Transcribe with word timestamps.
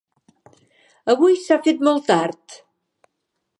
Avui 1.15 1.37
s'ha 1.43 1.59
fet 1.69 1.85
molt 1.89 2.09
tard. 2.15 2.59